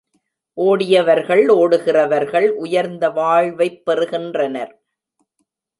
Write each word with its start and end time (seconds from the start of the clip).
ஒடியவர்கள், 0.57 1.47
ஓடுகிறவர்கள் 1.47 2.49
உயர்ந்த 2.49 3.09
வாழ்வைப் 3.09 3.85
பெறுகின்றனர். 3.85 4.81